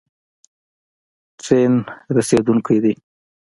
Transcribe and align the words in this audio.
ټرین 1.41 1.73
رسیدونکی 2.17 2.77
دی 2.83 2.93